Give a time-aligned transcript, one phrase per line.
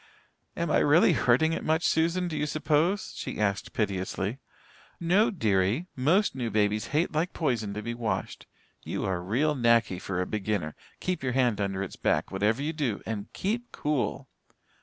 [0.57, 4.39] "Am I really hurting it much, Susan, do you suppose?" she asked piteously.
[4.99, 5.89] "No, dearie.
[5.95, 8.47] Most new babies hate like poison to be washed.
[8.83, 10.73] You are real knacky for a beginner.
[11.01, 14.27] Keep your hand under its back, whatever you do, and keep cool."